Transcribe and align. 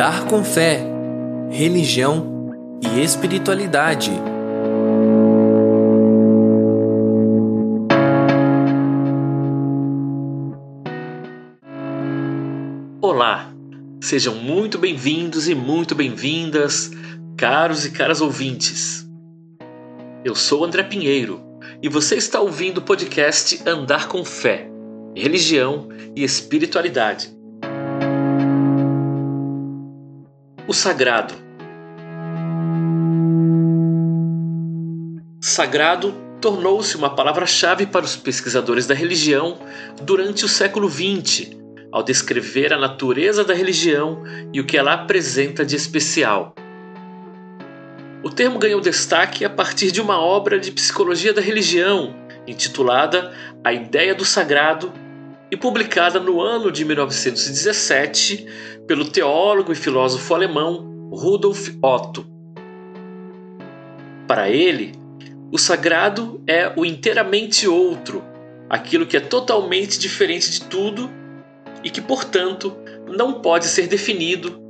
Andar 0.00 0.24
com 0.28 0.42
fé, 0.42 0.82
religião 1.50 2.48
e 2.82 3.02
espiritualidade. 3.02 4.10
Olá, 13.02 13.52
sejam 14.00 14.36
muito 14.36 14.78
bem-vindos 14.78 15.46
e 15.46 15.54
muito 15.54 15.94
bem-vindas, 15.94 16.90
caros 17.36 17.84
e 17.84 17.90
caras 17.90 18.22
ouvintes. 18.22 19.06
Eu 20.24 20.34
sou 20.34 20.64
André 20.64 20.82
Pinheiro 20.84 21.42
e 21.82 21.90
você 21.90 22.16
está 22.16 22.40
ouvindo 22.40 22.78
o 22.78 22.82
podcast 22.82 23.60
Andar 23.68 24.08
com 24.08 24.24
Fé, 24.24 24.66
Religião 25.14 25.90
e 26.16 26.24
Espiritualidade. 26.24 27.38
O 30.70 30.72
sagrado. 30.72 31.34
Sagrado 35.40 36.14
tornou-se 36.40 36.96
uma 36.96 37.12
palavra-chave 37.12 37.86
para 37.86 38.04
os 38.04 38.14
pesquisadores 38.14 38.86
da 38.86 38.94
religião 38.94 39.58
durante 40.00 40.44
o 40.44 40.48
século 40.48 40.88
XX, 40.88 41.56
ao 41.90 42.04
descrever 42.04 42.72
a 42.72 42.78
natureza 42.78 43.42
da 43.42 43.52
religião 43.52 44.22
e 44.52 44.60
o 44.60 44.64
que 44.64 44.78
ela 44.78 44.92
apresenta 44.92 45.66
de 45.66 45.74
especial. 45.74 46.54
O 48.22 48.30
termo 48.30 48.56
ganhou 48.56 48.80
destaque 48.80 49.44
a 49.44 49.50
partir 49.50 49.90
de 49.90 50.00
uma 50.00 50.20
obra 50.20 50.56
de 50.60 50.70
psicologia 50.70 51.32
da 51.34 51.40
religião, 51.40 52.14
intitulada 52.46 53.34
A 53.64 53.72
Ideia 53.72 54.14
do 54.14 54.24
Sagrado, 54.24 54.92
e 55.50 55.56
publicada 55.56 56.20
no 56.20 56.40
ano 56.40 56.70
de 56.70 56.84
1917 56.84 58.46
pelo 58.86 59.04
teólogo 59.04 59.72
e 59.72 59.74
filósofo 59.74 60.34
alemão 60.34 61.10
Rudolf 61.12 61.70
Otto. 61.82 62.24
Para 64.28 64.48
ele, 64.48 64.92
o 65.52 65.58
sagrado 65.58 66.40
é 66.46 66.72
o 66.76 66.84
inteiramente 66.84 67.66
outro, 67.66 68.22
aquilo 68.68 69.06
que 69.06 69.16
é 69.16 69.20
totalmente 69.20 69.98
diferente 69.98 70.50
de 70.52 70.64
tudo 70.66 71.10
e 71.82 71.90
que, 71.90 72.00
portanto, 72.00 72.76
não 73.08 73.40
pode 73.40 73.66
ser 73.66 73.88
definido 73.88 74.60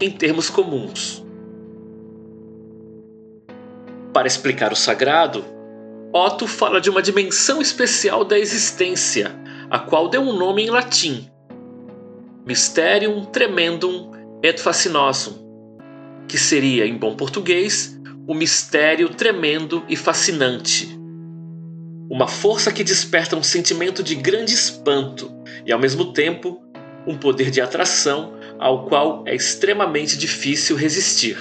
em 0.00 0.10
termos 0.10 0.48
comuns. 0.48 1.22
Para 4.14 4.26
explicar 4.26 4.72
o 4.72 4.76
sagrado, 4.76 5.44
Otto 6.12 6.46
fala 6.46 6.80
de 6.80 6.88
uma 6.88 7.02
dimensão 7.02 7.60
especial 7.60 8.24
da 8.24 8.38
existência 8.38 9.38
a 9.70 9.78
qual 9.78 10.08
deu 10.08 10.20
um 10.20 10.36
nome 10.36 10.64
em 10.64 10.70
latim, 10.70 11.30
Mysterium 12.44 13.24
Tremendum 13.26 14.10
et 14.42 14.58
Fascinosum, 14.58 15.34
que 16.26 16.36
seria, 16.36 16.84
em 16.84 16.98
bom 16.98 17.14
português, 17.14 17.96
o 18.26 18.34
mistério 18.34 19.08
tremendo 19.10 19.84
e 19.88 19.94
fascinante. 19.94 20.98
Uma 22.10 22.26
força 22.26 22.72
que 22.72 22.82
desperta 22.82 23.36
um 23.36 23.42
sentimento 23.44 24.02
de 24.02 24.16
grande 24.16 24.52
espanto 24.52 25.30
e, 25.64 25.72
ao 25.72 25.78
mesmo 25.78 26.12
tempo, 26.12 26.60
um 27.06 27.16
poder 27.16 27.50
de 27.50 27.60
atração 27.60 28.34
ao 28.58 28.86
qual 28.86 29.22
é 29.26 29.34
extremamente 29.34 30.18
difícil 30.18 30.74
resistir. 30.74 31.38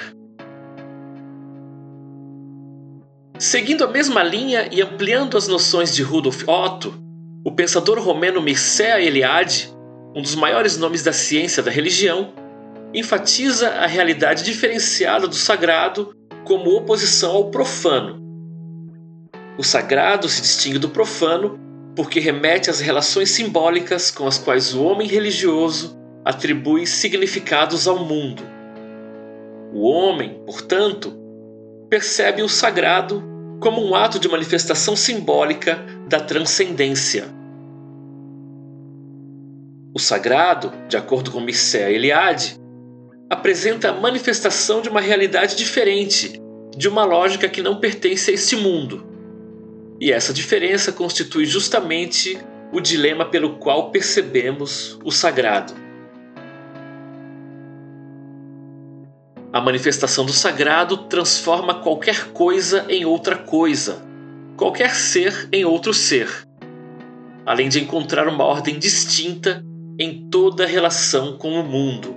Seguindo 3.39 3.83
a 3.83 3.87
mesma 3.87 4.21
linha 4.21 4.69
e 4.71 4.81
ampliando 4.81 5.35
as 5.35 5.47
noções 5.47 5.95
de 5.95 6.03
Rudolf 6.03 6.43
Otto, 6.47 7.08
o 7.43 7.51
pensador 7.51 7.99
romeno 7.99 8.41
Mircea 8.41 9.01
Eliade, 9.01 9.73
um 10.15 10.21
dos 10.21 10.35
maiores 10.35 10.77
nomes 10.77 11.03
da 11.03 11.13
ciência 11.13 11.63
da 11.63 11.71
religião, 11.71 12.33
enfatiza 12.93 13.69
a 13.69 13.85
realidade 13.85 14.43
diferenciada 14.43 15.27
do 15.27 15.35
sagrado 15.35 16.13
como 16.43 16.75
oposição 16.75 17.31
ao 17.31 17.49
profano. 17.49 18.19
O 19.57 19.63
sagrado 19.63 20.27
se 20.27 20.41
distingue 20.41 20.79
do 20.79 20.89
profano 20.89 21.59
porque 21.95 22.19
remete 22.19 22.69
às 22.69 22.79
relações 22.79 23.29
simbólicas 23.31 24.09
com 24.09 24.25
as 24.25 24.37
quais 24.37 24.73
o 24.73 24.83
homem 24.83 25.07
religioso 25.07 25.97
atribui 26.25 26.85
significados 26.85 27.87
ao 27.87 28.03
mundo. 28.03 28.43
O 29.73 29.87
homem, 29.87 30.41
portanto, 30.45 31.13
percebe 31.89 32.41
o 32.41 32.49
sagrado 32.49 33.23
como 33.59 33.85
um 33.85 33.93
ato 33.93 34.19
de 34.19 34.29
manifestação 34.29 34.95
simbólica 34.95 35.85
da 36.07 36.19
transcendência. 36.19 37.25
O 39.93 39.99
sagrado, 39.99 40.71
de 40.87 40.95
acordo 40.95 41.31
com 41.31 41.39
Mircea 41.39 41.89
Eliade, 41.89 42.55
apresenta 43.29 43.89
a 43.89 43.93
manifestação 43.93 44.81
de 44.81 44.89
uma 44.89 45.01
realidade 45.01 45.55
diferente, 45.55 46.39
de 46.75 46.87
uma 46.87 47.03
lógica 47.03 47.49
que 47.49 47.61
não 47.61 47.79
pertence 47.79 48.31
a 48.31 48.33
este 48.33 48.55
mundo. 48.55 49.05
E 49.99 50.11
essa 50.11 50.33
diferença 50.33 50.91
constitui 50.91 51.45
justamente 51.45 52.39
o 52.71 52.79
dilema 52.79 53.25
pelo 53.25 53.57
qual 53.57 53.91
percebemos 53.91 54.97
o 55.03 55.11
sagrado. 55.11 55.88
A 59.51 59.59
manifestação 59.59 60.25
do 60.25 60.31
sagrado 60.31 60.95
transforma 60.95 61.73
qualquer 61.73 62.31
coisa 62.33 62.85
em 62.87 63.03
outra 63.03 63.35
coisa, 63.35 63.99
qualquer 64.55 64.93
ser 64.93 65.49
em 65.51 65.65
outro 65.65 65.91
ser, 65.91 66.29
além 67.47 67.67
de 67.67 67.81
encontrar 67.81 68.27
uma 68.27 68.43
ordem 68.43 68.77
distinta 68.77 69.65
em 69.99 70.29
toda 70.29 70.67
relação 70.67 71.35
com 71.35 71.59
o 71.59 71.63
mundo. 71.63 72.15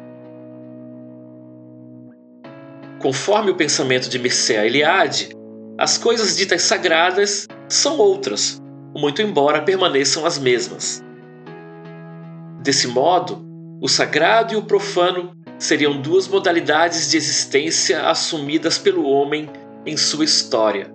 Conforme 3.01 3.51
o 3.51 3.57
pensamento 3.57 4.11
de 4.11 4.19
Mircea 4.19 4.67
Eliade, 4.67 5.31
as 5.79 5.97
coisas 5.97 6.37
ditas 6.37 6.61
sagradas 6.61 7.49
são 7.67 7.97
outras, 7.97 8.61
muito 8.95 9.23
embora 9.23 9.63
permaneçam 9.63 10.27
as 10.27 10.39
mesmas. 10.39 11.03
Desse 12.61 12.87
modo, 12.87 13.43
o 13.81 13.89
sagrado 13.89 14.53
e 14.53 14.57
o 14.57 14.63
profano 14.63 15.33
seriam 15.63 16.03
duas 16.03 16.27
modalidades 16.27 17.09
de 17.09 17.17
existência 17.17 18.09
assumidas 18.09 18.79
pelo 18.79 19.05
homem 19.07 19.49
em 19.87 19.97
sua 19.97 20.25
história. 20.25 20.93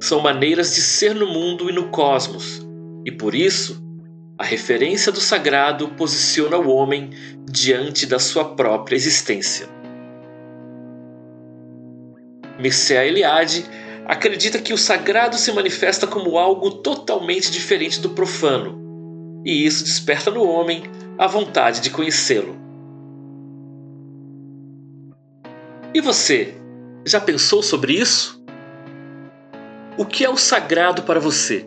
São 0.00 0.20
maneiras 0.20 0.74
de 0.74 0.80
ser 0.80 1.14
no 1.14 1.28
mundo 1.28 1.70
e 1.70 1.72
no 1.72 1.88
cosmos, 1.88 2.66
e 3.06 3.12
por 3.12 3.36
isso, 3.36 3.80
a 4.36 4.42
referência 4.42 5.12
do 5.12 5.20
sagrado 5.20 5.90
posiciona 5.90 6.56
o 6.56 6.70
homem 6.70 7.10
diante 7.48 8.04
da 8.04 8.18
sua 8.18 8.56
própria 8.56 8.96
existência. 8.96 9.68
Mircea 12.58 13.04
Eliade 13.04 13.64
acredita 14.06 14.58
que 14.58 14.72
o 14.72 14.78
sagrado 14.78 15.36
se 15.36 15.52
manifesta 15.52 16.04
como 16.04 16.36
algo 16.36 16.68
totalmente 16.82 17.48
diferente 17.48 18.00
do 18.00 18.10
profano, 18.10 19.40
e 19.46 19.64
isso 19.64 19.84
desperta 19.84 20.32
no 20.32 20.42
homem 20.42 20.82
a 21.16 21.28
vontade 21.28 21.80
de 21.80 21.90
conhecê-lo. 21.90 22.71
E 25.94 26.00
você, 26.00 26.54
já 27.04 27.20
pensou 27.20 27.62
sobre 27.62 27.92
isso? 27.92 28.42
O 29.98 30.06
que 30.06 30.24
é 30.24 30.30
o 30.30 30.38
sagrado 30.38 31.02
para 31.02 31.20
você? 31.20 31.66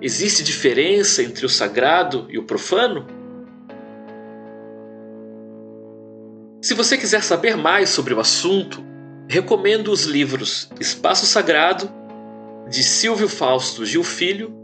Existe 0.00 0.42
diferença 0.42 1.22
entre 1.22 1.44
o 1.44 1.48
sagrado 1.48 2.26
e 2.30 2.38
o 2.38 2.44
profano? 2.44 3.06
Se 6.62 6.72
você 6.72 6.96
quiser 6.96 7.22
saber 7.22 7.54
mais 7.56 7.90
sobre 7.90 8.14
o 8.14 8.20
assunto, 8.20 8.82
recomendo 9.28 9.92
os 9.92 10.04
livros 10.04 10.70
Espaço 10.80 11.26
Sagrado, 11.26 11.90
de 12.68 12.82
Silvio 12.82 13.28
Fausto 13.28 13.84
Gil 13.84 14.02
Filho, 14.02 14.54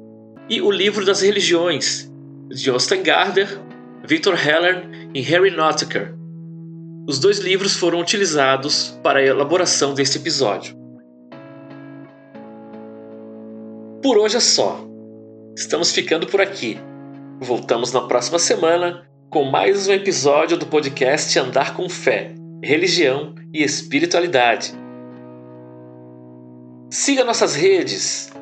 e 0.49 0.61
O 0.61 0.71
Livro 0.71 1.05
das 1.05 1.21
Religiões, 1.21 2.11
de 2.49 2.69
Austin 2.71 3.03
Gardner, 3.03 3.61
Victor 4.05 4.35
Heller 4.35 4.89
e 5.15 5.21
Harry 5.21 5.51
Nottaker, 5.51 6.15
os 7.07 7.19
dois 7.19 7.39
livros 7.39 7.75
foram 7.75 8.01
utilizados 8.01 8.97
para 9.03 9.19
a 9.19 9.25
elaboração 9.25 9.93
deste 9.93 10.19
episódio. 10.19 10.77
Por 14.03 14.19
hoje 14.19 14.37
é 14.37 14.41
só. 14.41 14.85
Estamos 15.57 15.93
ficando 15.93 16.27
por 16.27 16.41
aqui. 16.41 16.79
Voltamos 17.41 17.93
na 17.93 18.03
próxima 18.03 18.39
semana 18.39 19.09
com 19.29 19.45
mais 19.45 19.89
um 19.89 19.93
episódio 19.93 20.57
do 20.57 20.67
podcast 20.67 21.37
Andar 21.39 21.75
com 21.75 21.89
Fé, 21.89 22.35
Religião 22.63 23.35
e 23.53 23.63
Espiritualidade. 23.63 24.73
Siga 26.91 27.25
nossas 27.25 27.55
redes: 27.55 28.33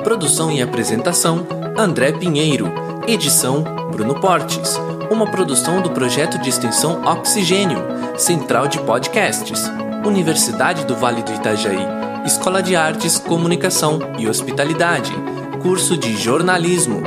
Produção 0.02 0.50
e 0.50 0.62
apresentação 0.62 1.46
André 1.76 2.12
Pinheiro. 2.12 2.72
Edição 3.06 3.62
Bruno 3.90 4.18
Portes. 4.20 4.78
Uma 5.10 5.30
produção 5.30 5.82
do 5.82 5.90
projeto 5.90 6.38
de 6.38 6.48
extensão 6.48 7.04
Oxigênio, 7.04 7.78
Central 8.16 8.68
de 8.68 8.78
Podcasts, 8.80 9.64
Universidade 10.04 10.86
do 10.86 10.94
Vale 10.94 11.22
do 11.22 11.34
Itajaí, 11.34 11.84
Escola 12.24 12.62
de 12.62 12.76
Artes, 12.76 13.18
Comunicação 13.18 13.98
e 14.18 14.28
Hospitalidade, 14.28 15.12
curso 15.60 15.96
de 15.96 16.16
jornalismo. 16.16 17.02